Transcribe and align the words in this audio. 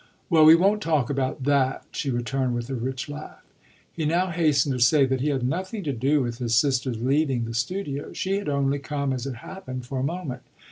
"Well, 0.31 0.45
we 0.45 0.55
won't 0.55 0.81
talk 0.81 1.11
about 1.11 1.43
that!" 1.43 1.85
she 1.91 2.09
returned 2.09 2.55
with 2.55 2.71
a 2.71 2.73
rich 2.73 3.07
laugh. 3.07 3.43
He 3.93 4.03
now 4.03 4.31
hastened 4.31 4.73
to 4.73 4.83
say 4.83 5.05
that 5.05 5.21
he 5.21 5.29
had 5.29 5.47
nothing 5.47 5.83
to 5.83 5.93
do 5.93 6.23
with 6.23 6.39
his 6.39 6.55
sister's 6.55 6.97
leaving 6.97 7.45
the 7.45 7.53
studio 7.53 8.11
she 8.11 8.37
had 8.37 8.49
only 8.49 8.79
come, 8.79 9.13
as 9.13 9.27
it 9.27 9.35
happened, 9.45 9.85
for 9.85 9.99
a 9.99 10.03
moment. 10.03 10.41